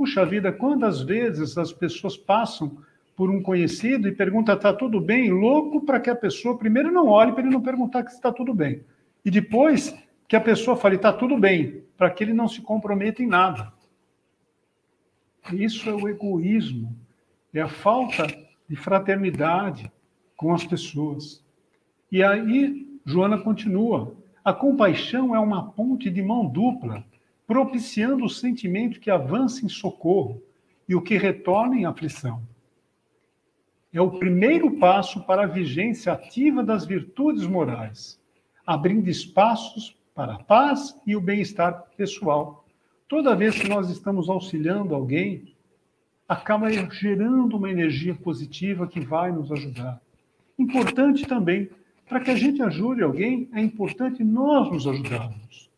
Puxa 0.00 0.24
vida, 0.24 0.50
quantas 0.50 1.02
vezes 1.02 1.58
as 1.58 1.74
pessoas 1.74 2.16
passam 2.16 2.78
por 3.14 3.28
um 3.28 3.42
conhecido 3.42 4.08
e 4.08 4.12
perguntam: 4.12 4.54
está 4.54 4.72
tudo 4.72 4.98
bem? 4.98 5.30
Louco 5.30 5.84
para 5.84 6.00
que 6.00 6.08
a 6.08 6.16
pessoa 6.16 6.56
primeiro 6.56 6.90
não 6.90 7.06
olhe 7.06 7.32
para 7.32 7.42
ele 7.42 7.52
não 7.52 7.60
perguntar 7.60 8.02
que 8.04 8.10
está 8.10 8.32
tudo 8.32 8.54
bem. 8.54 8.82
E 9.22 9.30
depois 9.30 9.94
que 10.26 10.34
a 10.34 10.40
pessoa 10.40 10.74
fale: 10.74 10.96
está 10.96 11.12
tudo 11.12 11.36
bem, 11.36 11.84
para 11.98 12.08
que 12.08 12.24
ele 12.24 12.32
não 12.32 12.48
se 12.48 12.62
comprometa 12.62 13.22
em 13.22 13.26
nada. 13.26 13.70
Isso 15.52 15.86
é 15.90 15.92
o 15.92 16.08
egoísmo, 16.08 16.96
é 17.52 17.60
a 17.60 17.68
falta 17.68 18.26
de 18.66 18.76
fraternidade 18.76 19.92
com 20.34 20.54
as 20.54 20.64
pessoas. 20.64 21.44
E 22.10 22.24
aí, 22.24 22.88
Joana 23.04 23.36
continua: 23.36 24.14
a 24.42 24.54
compaixão 24.54 25.34
é 25.34 25.38
uma 25.38 25.72
ponte 25.72 26.08
de 26.08 26.22
mão 26.22 26.46
dupla, 26.46 27.04
propiciando 27.50 28.24
o 28.24 28.30
sentimento 28.30 29.00
que 29.00 29.10
avança 29.10 29.66
em 29.66 29.68
socorro 29.68 30.40
e 30.88 30.94
o 30.94 31.02
que 31.02 31.18
retorna 31.18 31.74
em 31.74 31.84
aflição 31.84 32.40
é 33.92 34.00
o 34.00 34.10
primeiro 34.10 34.78
passo 34.78 35.20
para 35.24 35.42
a 35.42 35.48
vigência 35.48 36.12
ativa 36.12 36.62
das 36.62 36.86
virtudes 36.86 37.44
morais, 37.44 38.20
abrindo 38.64 39.10
espaços 39.10 39.96
para 40.14 40.34
a 40.34 40.38
paz 40.38 40.96
e 41.04 41.16
o 41.16 41.20
bem-estar 41.20 41.86
pessoal. 41.96 42.64
Toda 43.08 43.34
vez 43.34 43.58
que 43.58 43.68
nós 43.68 43.90
estamos 43.90 44.28
auxiliando 44.28 44.94
alguém, 44.94 45.52
acaba 46.28 46.70
gerando 46.70 47.56
uma 47.56 47.68
energia 47.68 48.14
positiva 48.14 48.86
que 48.86 49.00
vai 49.00 49.32
nos 49.32 49.50
ajudar. 49.50 50.00
Importante 50.56 51.26
também, 51.26 51.68
para 52.08 52.20
que 52.20 52.30
a 52.30 52.36
gente 52.36 52.62
ajude 52.62 53.02
alguém, 53.02 53.48
é 53.52 53.60
importante 53.60 54.22
nós 54.22 54.70
nos 54.70 54.86
ajudarmos. 54.86 55.69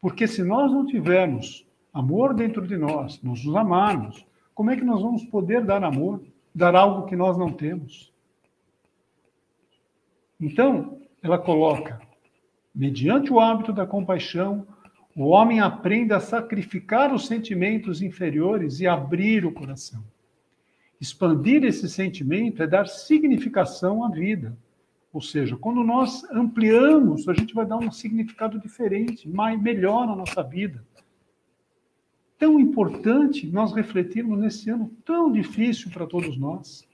Porque 0.00 0.26
se 0.26 0.42
nós 0.42 0.70
não 0.72 0.86
tivermos 0.86 1.66
amor 1.92 2.34
dentro 2.34 2.66
de 2.66 2.76
nós, 2.76 3.20
nos 3.22 3.46
amarmos, 3.54 4.26
como 4.54 4.70
é 4.70 4.76
que 4.76 4.84
nós 4.84 5.02
vamos 5.02 5.24
poder 5.24 5.64
dar 5.64 5.82
amor? 5.82 6.20
dar 6.58 6.74
algo 6.74 7.06
que 7.06 7.14
nós 7.14 7.38
não 7.38 7.52
temos. 7.52 8.12
Então, 10.40 11.00
ela 11.22 11.38
coloca: 11.38 12.00
mediante 12.74 13.32
o 13.32 13.38
hábito 13.38 13.72
da 13.72 13.86
compaixão, 13.86 14.66
o 15.14 15.26
homem 15.26 15.60
aprende 15.60 16.12
a 16.12 16.20
sacrificar 16.20 17.14
os 17.14 17.28
sentimentos 17.28 18.02
inferiores 18.02 18.80
e 18.80 18.86
abrir 18.88 19.46
o 19.46 19.52
coração. 19.52 20.02
Expandir 21.00 21.64
esse 21.64 21.88
sentimento 21.88 22.60
é 22.60 22.66
dar 22.66 22.88
significação 22.88 24.04
à 24.04 24.10
vida. 24.10 24.56
Ou 25.12 25.20
seja, 25.20 25.56
quando 25.56 25.82
nós 25.82 26.22
ampliamos, 26.30 27.28
a 27.28 27.34
gente 27.34 27.54
vai 27.54 27.66
dar 27.66 27.78
um 27.78 27.90
significado 27.90 28.58
diferente, 28.58 29.28
mais 29.28 29.60
melhor 29.60 30.06
na 30.06 30.14
nossa 30.14 30.42
vida 30.42 30.84
tão 32.38 32.60
importante 32.60 33.46
nós 33.48 33.72
refletirmos 33.72 34.38
nesse 34.38 34.70
ano 34.70 34.90
tão 35.04 35.30
difícil 35.30 35.90
para 35.90 36.06
todos 36.06 36.38
nós. 36.38 36.86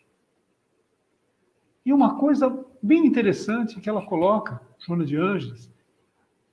E 1.85 1.93
uma 1.93 2.17
coisa 2.19 2.65
bem 2.83 3.07
interessante 3.07 3.79
que 3.79 3.91
ela 3.91 4.05
coloca, 4.05 4.61
Joana 4.79 5.05
de 5.05 5.17
Ângeles, 5.17 5.71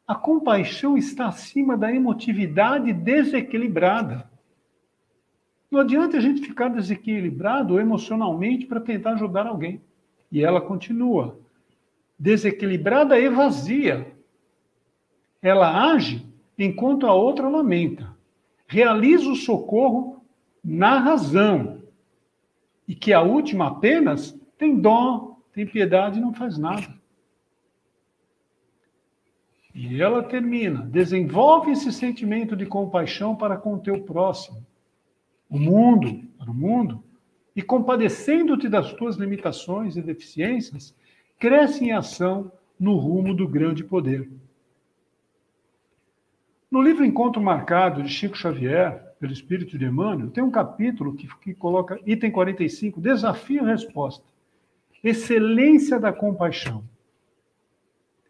a 0.06 0.14
compaixão 0.14 0.98
está 0.98 1.28
acima 1.28 1.78
da 1.78 1.94
emotividade 1.94 2.92
desequilibrada. 2.92 4.30
Não 5.70 5.80
adianta 5.80 6.18
a 6.18 6.20
gente 6.20 6.42
ficar 6.42 6.68
desequilibrado 6.68 7.80
emocionalmente 7.80 8.66
para 8.66 8.82
tentar 8.82 9.14
ajudar 9.14 9.48
alguém. 9.48 9.82
E 10.30 10.44
ela 10.44 10.60
continua: 10.60 11.40
desequilibrada 12.22 13.20
e 13.20 13.28
vazia. 13.30 14.16
Ela 15.42 15.92
age 15.92 16.24
enquanto 16.56 17.08
a 17.08 17.16
outra 17.16 17.50
lamenta 17.50 18.16
realiza 18.68 19.28
o 19.28 19.36
socorro 19.36 20.24
na 20.64 21.00
razão. 21.00 21.82
E 22.88 22.94
que 22.94 23.12
a 23.12 23.22
última 23.22 23.70
apenas 23.70 24.40
tem 24.56 24.80
dó, 24.80 25.36
tem 25.52 25.66
piedade 25.66 26.20
e 26.20 26.22
não 26.22 26.32
faz 26.32 26.60
nada. 26.60 26.94
E 29.74 30.00
ela 30.00 30.22
termina: 30.22 30.84
desenvolve 30.84 31.72
esse 31.72 31.92
sentimento 31.92 32.56
de 32.56 32.68
compaixão 32.68 33.36
para 33.36 33.58
com 33.58 33.74
o 33.74 33.80
teu 33.80 34.04
próximo, 34.04 34.64
o 35.50 35.58
mundo, 35.58 36.24
para 36.38 36.52
o 36.52 36.54
mundo, 36.54 37.04
e 37.56 37.64
compadecendo-te 37.64 38.70
das 38.70 38.94
tuas 38.94 39.16
limitações 39.16 39.98
e 39.98 40.02
deficiências, 40.04 40.94
cresce 41.42 41.86
em 41.86 41.92
ação 41.92 42.52
no 42.80 42.96
rumo 42.98 43.34
do 43.34 43.48
grande 43.48 43.84
poder. 43.84 44.30
No 46.70 46.80
livro 46.80 47.04
Encontro 47.04 47.42
Marcado, 47.42 48.04
de 48.04 48.10
Chico 48.10 48.38
Xavier, 48.38 49.16
pelo 49.20 49.34
Espírito 49.34 49.76
de 49.76 49.86
Emmanuel, 49.86 50.30
tem 50.30 50.44
um 50.44 50.52
capítulo 50.52 51.16
que, 51.16 51.28
que 51.40 51.56
coloca, 51.56 52.00
item 52.06 52.30
45, 52.30 53.02
desafio 53.02 53.64
e 53.64 53.66
resposta. 53.66 54.24
Excelência 55.04 56.00
da 56.00 56.14
compaixão. 56.14 56.84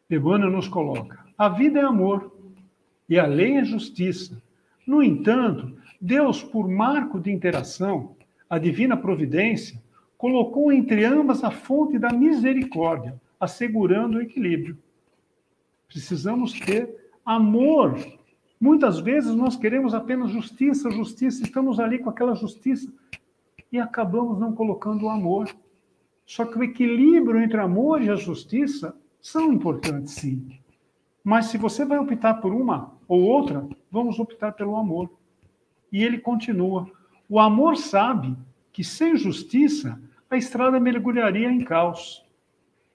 Emmanuel 0.10 0.50
nos 0.50 0.70
coloca: 0.70 1.20
a 1.38 1.50
vida 1.50 1.82
é 1.82 1.84
amor 1.84 2.34
e 3.10 3.20
a 3.20 3.26
lei 3.26 3.58
é 3.58 3.66
justiça. 3.66 4.42
No 4.88 5.04
entanto, 5.04 5.78
Deus, 6.00 6.42
por 6.42 6.66
marco 6.66 7.20
de 7.20 7.30
interação, 7.30 8.16
a 8.50 8.58
divina 8.58 8.96
providência, 8.96 9.82
colocou 10.22 10.72
entre 10.72 11.04
ambas 11.04 11.44
a 11.44 11.52
fonte 11.52 11.98
da 11.98 12.14
misericórdia, 12.14 13.20
assegurando 13.40 14.20
o 14.20 14.22
equilíbrio. 14.22 14.78
Precisamos 15.88 16.54
ter 16.54 17.12
amor 17.26 17.98
Muitas 18.62 19.00
vezes 19.00 19.34
nós 19.34 19.56
queremos 19.56 19.96
apenas 19.96 20.30
justiça, 20.30 20.92
justiça, 20.92 21.42
estamos 21.42 21.80
ali 21.80 21.98
com 21.98 22.12
aquela 22.12 22.36
justiça 22.36 22.94
e 23.72 23.80
acabamos 23.80 24.38
não 24.38 24.54
colocando 24.54 25.06
o 25.06 25.10
amor. 25.10 25.50
Só 26.28 26.46
que 26.46 26.60
o 26.60 26.64
equilíbrio 26.64 27.42
entre 27.42 27.60
amor 27.60 28.04
e 28.04 28.12
a 28.12 28.16
justiça 28.16 28.96
são 29.20 29.52
importantes, 29.52 30.14
sim. 30.14 30.48
Mas 31.24 31.48
se 31.48 31.58
você 31.58 31.84
vai 31.84 31.98
optar 31.98 32.36
por 32.36 32.54
uma 32.54 32.94
ou 33.08 33.24
outra, 33.24 33.68
vamos 33.92 34.20
optar 34.20 34.52
pelo 34.52 34.76
amor. 34.76 35.10
E 35.92 36.04
ele 36.04 36.20
continua: 36.20 36.88
o 37.28 37.40
amor 37.40 37.78
sabe 37.78 38.38
que 38.72 38.84
sem 38.84 39.18
justiça 39.18 40.00
a 40.32 40.38
estrada 40.38 40.80
mergulharia 40.80 41.52
em 41.52 41.60
caos. 41.60 42.26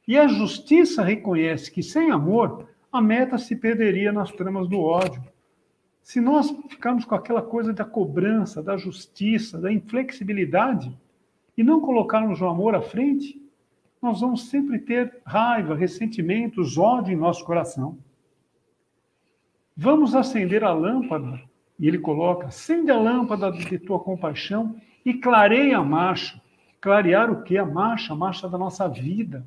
E 0.08 0.16
a 0.16 0.26
justiça 0.26 1.02
reconhece 1.02 1.70
que 1.70 1.82
sem 1.82 2.10
amor 2.10 2.66
a 2.90 3.00
meta 3.00 3.36
se 3.36 3.54
perderia 3.54 4.10
nas 4.10 4.32
tramas 4.32 4.66
do 4.66 4.80
ódio. 4.80 5.22
Se 6.02 6.18
nós 6.18 6.50
ficarmos 6.68 7.04
com 7.04 7.14
aquela 7.14 7.42
coisa 7.42 7.74
da 7.74 7.84
cobrança, 7.84 8.62
da 8.62 8.78
justiça, 8.78 9.58
da 9.58 9.70
inflexibilidade, 9.70 10.96
e 11.58 11.62
não 11.62 11.80
colocarmos 11.80 12.40
o 12.40 12.46
amor 12.46 12.74
à 12.74 12.80
frente, 12.80 13.42
nós 14.00 14.20
vamos 14.20 14.48
sempre 14.48 14.78
ter 14.78 15.20
raiva, 15.24 15.74
ressentimentos, 15.74 16.78
ódio 16.78 17.12
em 17.12 17.16
nosso 17.16 17.44
coração. 17.44 17.98
Vamos 19.76 20.14
acender 20.14 20.64
a 20.64 20.72
lâmpada, 20.72 21.42
e 21.78 21.86
ele 21.86 21.98
coloca: 21.98 22.46
acende 22.46 22.90
a 22.90 22.98
lâmpada 22.98 23.50
de 23.52 23.78
tua 23.78 23.98
compaixão 23.98 24.76
e 25.04 25.12
clareia 25.14 25.78
a 25.78 25.84
marcha. 25.84 26.40
Clarear 26.86 27.32
o 27.32 27.42
que? 27.42 27.58
A 27.58 27.66
marcha, 27.66 28.12
a 28.12 28.16
marcha 28.16 28.48
da 28.48 28.56
nossa 28.56 28.88
vida. 28.88 29.44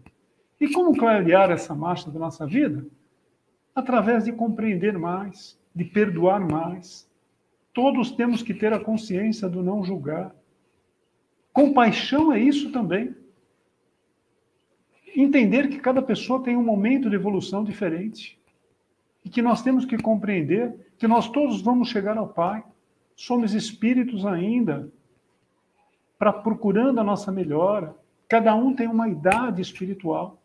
E 0.60 0.67
como 0.74 0.93
clarear 0.93 1.50
essa 1.50 1.74
marcha 1.74 2.12
da 2.12 2.19
nossa 2.19 2.46
vida? 2.46 2.86
Através 3.74 4.25
de 4.25 4.34
compreender 4.34 5.00
mais, 5.00 5.58
de 5.74 5.86
perdoar 5.86 6.41
mais. 6.41 7.10
Todos 7.74 8.12
temos 8.12 8.43
que 8.43 8.53
ter 8.53 8.74
a 8.74 8.79
consciência 8.84 9.48
do 9.48 9.63
não 9.63 9.86
julgar. 9.86 10.36
Compaixão 11.53 12.34
é 12.34 12.41
isso 12.41 12.74
também. 12.74 13.15
Entender 15.15 15.69
que 15.69 15.79
cada 15.79 16.01
pessoa 16.01 16.43
tem 16.43 16.58
um 16.58 16.63
momento 16.63 17.10
de 17.10 17.15
evolução 17.15 17.63
diferente. 17.63 18.38
E 19.24 19.29
que 19.29 19.41
nós 19.41 19.62
temos 19.62 19.86
que 19.86 19.98
compreender 19.98 20.91
que 20.98 21.08
nós 21.08 21.29
todos 21.29 21.62
vamos 21.62 21.88
chegar 21.88 22.17
ao 22.17 22.27
Pai. 22.27 22.62
Somos 23.15 23.53
espíritos 23.53 24.25
ainda, 24.25 24.91
para 26.19 26.33
procurando 26.33 26.99
a 26.99 27.03
nossa 27.03 27.31
melhora. 27.31 27.95
Cada 28.27 28.53
um 28.53 28.75
tem 28.75 28.88
uma 28.88 29.07
idade 29.07 29.61
espiritual, 29.61 30.38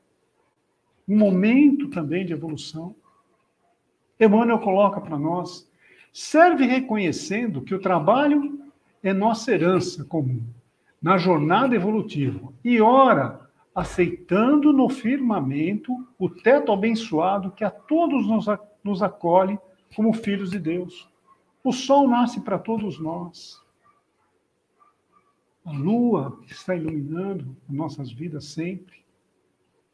um 1.07 1.19
momento 1.19 1.88
também 1.88 2.25
de 2.25 2.33
evolução. 2.33 2.95
Emmanuel 4.19 4.61
coloca 4.61 5.00
para 5.00 5.19
nós, 5.19 5.69
serve 6.12 6.64
reconhecendo 6.64 7.61
que 7.61 7.75
o 7.75 7.81
trabalho 7.81 8.61
é 9.02 9.12
nossa 9.12 9.52
herança 9.52 10.04
comum 10.04 10.40
na 11.02 11.19
jornada 11.19 11.75
evolutiva 11.75 12.50
e 12.64 12.81
ora 12.81 13.40
aceitando 13.75 14.73
no 14.73 14.88
firmamento 14.88 16.07
o 16.19 16.31
teto 16.31 16.73
abençoado 16.73 17.50
que 17.50 17.64
a 17.64 17.71
todos 17.71 18.26
nos, 18.26 18.47
nos 18.83 19.02
acolhe 19.02 19.59
como 19.95 20.14
filhos 20.14 20.52
de 20.52 20.59
Deus. 20.59 21.09
O 21.62 21.73
sol 21.73 22.09
nasce 22.09 22.40
para 22.40 22.59
todos 22.59 22.99
nós. 23.00 23.63
A 25.64 25.73
lua 25.73 26.38
está 26.47 26.76
iluminando 26.76 27.56
nossas 27.68 28.12
vidas 28.12 28.47
sempre. 28.47 29.02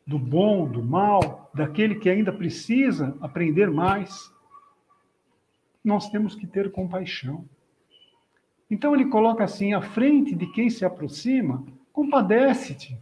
Do 0.04 0.18
bom, 0.18 0.68
do 0.68 0.82
mal, 0.82 1.50
daquele 1.54 1.94
que 1.94 2.10
ainda 2.10 2.32
precisa 2.32 3.16
aprender 3.20 3.70
mais. 3.70 4.32
Nós 5.84 6.10
temos 6.10 6.34
que 6.34 6.46
ter 6.46 6.72
compaixão. 6.72 7.44
Então 8.68 8.94
ele 8.94 9.06
coloca 9.06 9.44
assim: 9.44 9.72
à 9.72 9.80
frente 9.80 10.34
de 10.34 10.46
quem 10.48 10.68
se 10.68 10.84
aproxima, 10.84 11.64
compadece-te. 11.92 12.98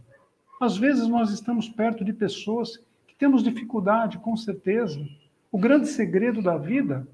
Às 0.61 0.77
vezes 0.77 1.07
nós 1.07 1.31
estamos 1.31 1.69
perto 1.69 2.03
de 2.03 2.13
pessoas 2.13 2.77
que 3.07 3.15
temos 3.15 3.43
dificuldade, 3.43 4.19
com 4.19 4.35
certeza. 4.35 4.99
O 5.51 5.57
grande 5.57 5.87
segredo 5.87 6.41
da 6.41 6.57
vida 6.57 7.07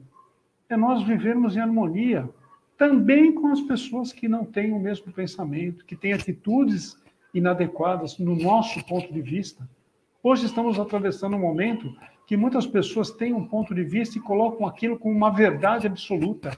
é 0.67 0.75
nós 0.75 1.03
vivermos 1.03 1.55
em 1.55 1.61
harmonia, 1.61 2.29
também 2.77 3.33
com 3.33 3.47
as 3.47 3.61
pessoas 3.61 4.11
que 4.11 4.27
não 4.27 4.45
têm 4.45 4.73
o 4.73 4.79
mesmo 4.79 5.11
pensamento, 5.11 5.85
que 5.85 5.95
têm 5.95 6.13
atitudes 6.13 6.97
inadequadas 7.33 8.17
no 8.17 8.35
nosso 8.35 8.83
ponto 8.85 9.11
de 9.13 9.21
vista. 9.21 9.67
Hoje 10.21 10.45
estamos 10.45 10.79
atravessando 10.79 11.35
um 11.35 11.39
momento 11.39 11.95
que 12.25 12.35
muitas 12.35 12.65
pessoas 12.65 13.11
têm 13.11 13.33
um 13.33 13.45
ponto 13.45 13.73
de 13.73 13.83
vista 13.83 14.17
e 14.17 14.21
colocam 14.21 14.65
aquilo 14.65 14.97
como 14.97 15.15
uma 15.15 15.29
verdade 15.29 15.85
absoluta. 15.85 16.57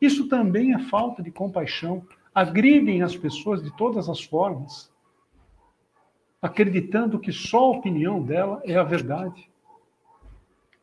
Isso 0.00 0.28
também 0.28 0.74
é 0.74 0.78
falta 0.78 1.22
de 1.22 1.30
compaixão. 1.30 2.06
Agridem 2.34 3.02
as 3.02 3.16
pessoas 3.16 3.62
de 3.62 3.74
todas 3.76 4.08
as 4.08 4.22
formas, 4.22 4.92
acreditando 6.40 7.18
que 7.18 7.32
só 7.32 7.58
a 7.58 7.78
opinião 7.78 8.22
dela 8.22 8.60
é 8.64 8.76
a 8.76 8.82
verdade. 8.82 9.48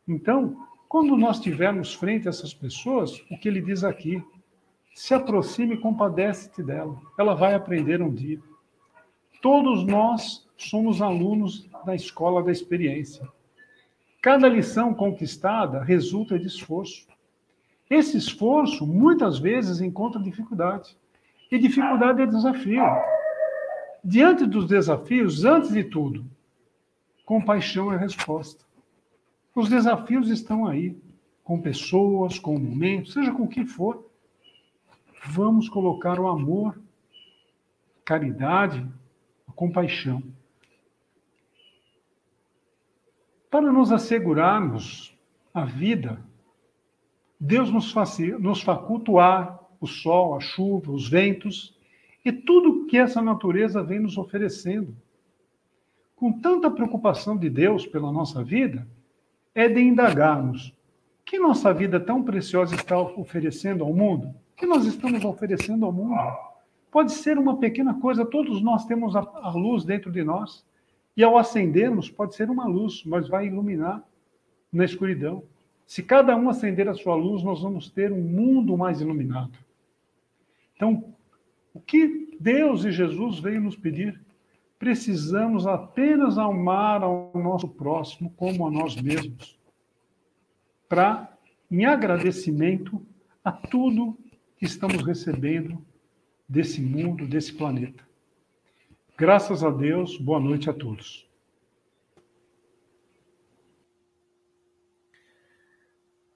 Então, 0.08 0.66
quando 0.88 1.16
nós 1.16 1.36
estivermos 1.36 1.94
frente 1.94 2.26
a 2.26 2.30
essas 2.30 2.52
pessoas, 2.52 3.20
o 3.30 3.38
que 3.38 3.46
ele 3.46 3.60
diz 3.60 3.84
aqui? 3.84 4.22
Se 5.00 5.14
aproxime 5.14 5.76
e 5.76 5.78
compadece-te 5.78 6.62
dela. 6.62 7.00
Ela 7.18 7.34
vai 7.34 7.54
aprender 7.54 8.02
um 8.02 8.12
dia. 8.12 8.38
Todos 9.40 9.82
nós 9.82 10.46
somos 10.58 11.00
alunos 11.00 11.66
da 11.86 11.94
escola 11.94 12.42
da 12.42 12.52
experiência. 12.52 13.26
Cada 14.20 14.46
lição 14.46 14.92
conquistada 14.92 15.82
resulta 15.82 16.38
de 16.38 16.46
esforço. 16.46 17.08
Esse 17.88 18.18
esforço, 18.18 18.86
muitas 18.86 19.38
vezes, 19.38 19.80
encontra 19.80 20.20
dificuldade. 20.20 20.94
E 21.50 21.58
dificuldade 21.58 22.20
é 22.20 22.26
desafio. 22.26 22.84
Diante 24.04 24.44
dos 24.44 24.66
desafios, 24.66 25.46
antes 25.46 25.72
de 25.72 25.82
tudo, 25.82 26.26
compaixão 27.24 27.90
é 27.90 27.96
a 27.96 27.98
resposta. 27.98 28.66
Os 29.54 29.70
desafios 29.70 30.28
estão 30.28 30.66
aí, 30.66 30.94
com 31.42 31.58
pessoas, 31.58 32.38
com 32.38 32.58
momentos, 32.58 33.14
seja 33.14 33.32
com 33.32 33.44
o 33.44 33.48
que 33.48 33.64
for. 33.64 34.09
Vamos 35.24 35.68
colocar 35.68 36.18
o 36.18 36.28
amor, 36.28 36.80
caridade, 38.04 38.86
a 39.46 39.52
compaixão. 39.52 40.22
Para 43.50 43.70
nos 43.72 43.92
assegurarmos 43.92 45.16
a 45.52 45.64
vida, 45.64 46.24
Deus 47.38 47.70
nos, 47.70 47.94
nos 48.38 48.62
faculta 48.62 49.10
o 49.10 49.18
ar, 49.18 49.60
o 49.80 49.86
sol, 49.86 50.36
a 50.36 50.40
chuva, 50.40 50.92
os 50.92 51.08
ventos 51.08 51.76
e 52.24 52.32
tudo 52.32 52.86
que 52.86 52.96
essa 52.96 53.20
natureza 53.20 53.82
vem 53.82 54.00
nos 54.00 54.16
oferecendo. 54.16 54.96
Com 56.14 56.32
tanta 56.32 56.70
preocupação 56.70 57.36
de 57.36 57.48
Deus 57.48 57.86
pela 57.86 58.12
nossa 58.12 58.44
vida, 58.44 58.86
é 59.54 59.68
de 59.68 59.80
indagarmos 59.80 60.74
que 61.24 61.38
nossa 61.38 61.72
vida 61.72 61.98
tão 61.98 62.22
preciosa 62.22 62.74
está 62.74 62.98
oferecendo 62.98 63.84
ao 63.84 63.92
mundo? 63.94 64.34
Que 64.60 64.66
nós 64.66 64.86
estamos 64.86 65.24
oferecendo 65.24 65.84
ao 65.84 65.92
mundo? 65.92 66.14
Pode 66.92 67.12
ser 67.12 67.36
uma 67.36 67.56
pequena 67.56 67.94
coisa, 67.94 68.24
todos 68.24 68.62
nós 68.62 68.84
temos 68.84 69.16
a, 69.16 69.20
a 69.20 69.50
luz 69.50 69.82
dentro 69.84 70.12
de 70.12 70.22
nós. 70.22 70.64
E 71.16 71.24
ao 71.24 71.36
acendermos, 71.36 72.08
pode 72.08 72.36
ser 72.36 72.48
uma 72.48 72.66
luz, 72.66 73.02
mas 73.04 73.26
vai 73.26 73.48
iluminar 73.48 74.04
na 74.72 74.84
escuridão. 74.84 75.42
Se 75.84 76.02
cada 76.02 76.36
um 76.36 76.48
acender 76.48 76.88
a 76.88 76.94
sua 76.94 77.16
luz, 77.16 77.42
nós 77.42 77.62
vamos 77.62 77.90
ter 77.90 78.12
um 78.12 78.20
mundo 78.20 78.78
mais 78.78 79.00
iluminado. 79.00 79.58
Então, 80.76 81.12
o 81.74 81.80
que 81.80 82.36
Deus 82.38 82.84
e 82.84 82.92
Jesus 82.92 83.40
veio 83.40 83.60
nos 83.60 83.74
pedir? 83.74 84.20
precisamos 84.80 85.66
apenas 85.66 86.38
amar 86.38 87.02
ao 87.02 87.30
nosso 87.34 87.68
próximo 87.68 88.32
como 88.34 88.66
a 88.66 88.70
nós 88.70 88.96
mesmos, 88.96 89.58
para, 90.88 91.30
em 91.70 91.84
agradecimento 91.84 93.00
a 93.44 93.52
tudo 93.52 94.16
que 94.60 94.66
estamos 94.66 95.02
recebendo 95.02 95.82
desse 96.46 96.82
mundo, 96.82 97.26
desse 97.26 97.50
planeta. 97.50 98.06
Graças 99.16 99.64
a 99.64 99.70
Deus, 99.70 100.18
boa 100.18 100.38
noite 100.38 100.68
a 100.68 100.74
todos. 100.74 101.26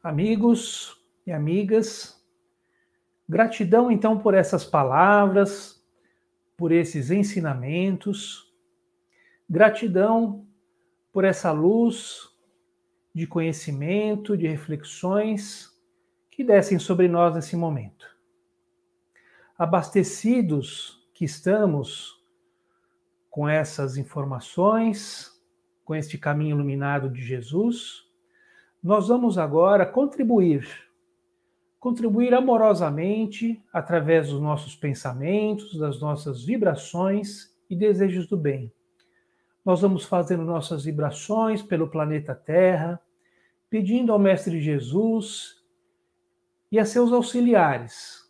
Amigos 0.03 0.99
e 1.27 1.33
amigas, 1.33 2.19
gratidão 3.29 3.91
então 3.91 4.19
por 4.19 4.33
essas 4.33 4.65
palavras, 4.65 5.85
por 6.57 6.73
esses 6.73 7.11
ensinamentos. 7.11 8.51
Gratidão 9.47 10.49
por 11.13 11.25
essa 11.25 11.53
luz 11.53 12.35
de 13.15 13.27
conhecimento, 13.27 14.35
de 14.35 14.47
reflexões 14.47 15.79
que 16.31 16.43
descem 16.43 16.79
sobre 16.79 17.07
nós 17.07 17.35
nesse 17.35 17.55
momento. 17.55 18.14
Abastecidos 19.59 21.05
que 21.15 21.25
estamos 21.25 22.23
com 23.31 23.49
essas 23.49 23.97
informações, 23.97 25.33
com 25.85 25.95
este 25.95 26.19
caminho 26.19 26.57
iluminado 26.57 27.09
de 27.11 27.23
Jesus, 27.23 28.05
nós 28.83 29.09
vamos 29.09 29.39
agora 29.39 29.87
contribuir 29.87 30.85
contribuir 31.85 32.33
amorosamente 32.33 33.63
através 33.71 34.31
dos 34.31 34.41
nossos 34.41 34.75
pensamentos, 34.75 35.77
das 35.77 36.01
nossas 36.01 36.43
vibrações 36.43 37.55
e 37.69 37.77
desejos 37.77 38.27
do 38.27 38.39
bem. 38.39 38.73
Nós 39.63 39.83
vamos 39.83 40.07
fazendo 40.07 40.45
nossas 40.45 40.87
vibrações 40.87 41.63
pelo 41.63 41.87
planeta 41.87 42.35
Terra, 42.35 42.99
pedindo 43.69 44.15
ao 44.15 44.19
Mestre 44.19 44.63
Jesus 44.63 45.63
e 46.73 46.79
a 46.79 46.87
seus 46.87 47.13
auxiliares, 47.13 48.24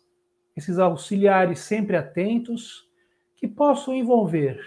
esses 0.55 0.79
auxiliares 0.79 1.59
sempre 1.59 1.97
atentos, 1.97 2.89
que 3.35 3.47
possam 3.47 3.93
envolver 3.93 4.59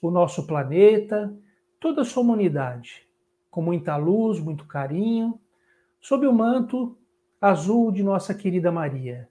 o 0.00 0.10
nosso 0.10 0.46
planeta, 0.46 1.34
toda 1.80 2.02
a 2.02 2.04
sua 2.04 2.22
humanidade, 2.22 3.06
com 3.50 3.62
muita 3.62 3.96
luz, 3.96 4.38
muito 4.38 4.66
carinho, 4.66 5.40
sob 6.00 6.26
o 6.26 6.32
manto 6.32 6.96
azul 7.40 7.90
de 7.90 8.02
nossa 8.02 8.34
querida 8.34 8.70
Maria. 8.70 9.28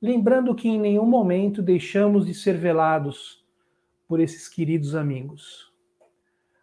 Lembrando 0.00 0.54
que 0.54 0.68
em 0.68 0.78
nenhum 0.78 1.06
momento 1.06 1.62
deixamos 1.62 2.26
de 2.26 2.34
ser 2.34 2.56
velados 2.56 3.44
por 4.08 4.18
esses 4.18 4.48
queridos 4.48 4.94
amigos. 4.94 5.72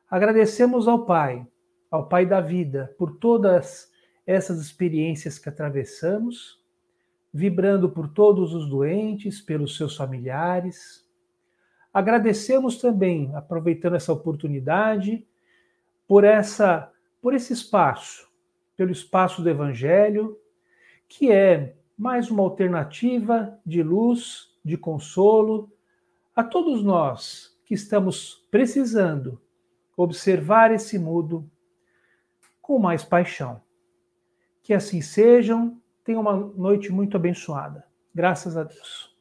Agradecemos 0.10 0.88
ao 0.88 1.06
Pai, 1.06 1.46
ao 1.90 2.08
Pai 2.08 2.26
da 2.26 2.42
vida, 2.42 2.94
por 2.98 3.18
todas 3.18 3.92
essas 4.26 4.60
experiências 4.60 5.40
que 5.40 5.48
atravessamos, 5.48 6.62
vibrando 7.34 7.90
por 7.90 8.08
todos 8.08 8.54
os 8.54 8.70
doentes, 8.70 9.42
pelos 9.42 9.78
seus 9.78 9.96
familiares. 9.96 11.08
Agradecemos 11.94 12.78
também, 12.78 13.32
aproveitando 13.36 13.96
essa 13.96 14.13
oportunidade, 14.13 15.26
por 16.08 16.24
essa 16.24 16.92
por 17.22 17.34
esse 17.34 17.52
espaço, 17.52 18.30
pelo 18.76 18.92
espaço 18.92 19.42
do 19.42 19.50
evangelho, 19.50 20.40
que 21.10 21.32
é 21.32 21.76
mais 21.98 22.30
uma 22.30 22.44
alternativa 22.44 23.60
de 23.66 23.82
luz, 23.82 24.56
de 24.63 24.78
consolo 24.78 25.72
a 26.36 26.44
todos 26.44 26.84
nós 26.84 27.58
que 27.66 27.74
estamos 27.74 28.48
precisando 28.52 29.42
observar 29.96 30.72
esse 30.72 31.00
mundo 31.00 31.50
com 32.62 32.78
mais 32.78 33.04
paixão. 33.04 33.62
Que 34.62 34.74
assim 34.74 35.02
sejam, 35.02 35.82
tenham 36.08 36.22
uma 36.22 36.34
noite 36.34 36.89
muito 36.89 37.17
abençoada. 37.17 37.84
Graças 38.15 38.56
a 38.56 38.63
Deus. 38.63 39.16